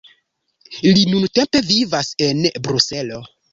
Li 0.85 1.03
nuntempe 1.11 1.63
vivas 1.69 2.11
en 2.31 2.43
Bruselo. 2.71 3.25